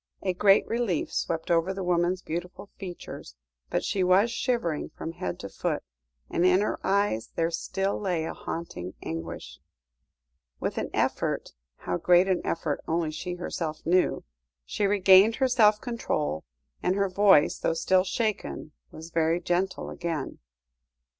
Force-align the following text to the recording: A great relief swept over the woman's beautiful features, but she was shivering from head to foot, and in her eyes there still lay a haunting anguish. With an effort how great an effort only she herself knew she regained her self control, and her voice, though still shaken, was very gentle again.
A 0.23 0.33
great 0.33 0.65
relief 0.65 1.13
swept 1.13 1.51
over 1.51 1.75
the 1.75 1.83
woman's 1.83 2.23
beautiful 2.23 2.71
features, 2.79 3.35
but 3.69 3.83
she 3.83 4.03
was 4.03 4.31
shivering 4.31 4.89
from 4.89 5.11
head 5.11 5.39
to 5.41 5.47
foot, 5.47 5.83
and 6.27 6.43
in 6.43 6.61
her 6.61 6.79
eyes 6.83 7.29
there 7.35 7.51
still 7.51 7.99
lay 7.99 8.25
a 8.25 8.33
haunting 8.33 8.95
anguish. 9.03 9.59
With 10.59 10.79
an 10.79 10.89
effort 10.91 11.51
how 11.75 11.97
great 11.97 12.27
an 12.27 12.41
effort 12.43 12.83
only 12.87 13.11
she 13.11 13.35
herself 13.35 13.85
knew 13.85 14.23
she 14.65 14.87
regained 14.87 15.35
her 15.35 15.47
self 15.47 15.79
control, 15.79 16.45
and 16.81 16.95
her 16.95 17.07
voice, 17.07 17.59
though 17.59 17.75
still 17.75 18.03
shaken, 18.03 18.71
was 18.89 19.11
very 19.11 19.39
gentle 19.39 19.91
again. 19.91 20.39